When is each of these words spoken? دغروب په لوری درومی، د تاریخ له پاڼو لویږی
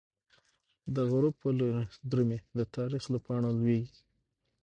دغروب 0.95 1.33
په 1.41 1.49
لوری 1.57 1.85
درومی، 2.09 2.39
د 2.57 2.59
تاریخ 2.75 3.03
له 3.13 3.19
پاڼو 3.25 3.49
لویږی 3.59 3.99